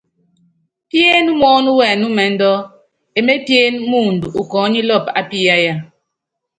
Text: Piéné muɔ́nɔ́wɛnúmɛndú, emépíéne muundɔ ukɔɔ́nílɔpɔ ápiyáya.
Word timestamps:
Piéné 0.89 1.31
muɔ́nɔ́wɛnúmɛndú, 1.39 2.51
emépíéne 3.17 3.77
muundɔ 3.89 4.27
ukɔɔ́nílɔpɔ 4.41 5.09
ápiyáya. 5.19 5.73